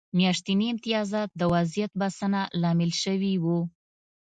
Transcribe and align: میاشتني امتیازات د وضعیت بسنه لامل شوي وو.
میاشتني 0.17 0.65
امتیازات 0.73 1.29
د 1.39 1.41
وضعیت 1.53 1.91
بسنه 2.01 2.41
لامل 2.61 2.91
شوي 3.03 3.33
وو. 3.43 3.59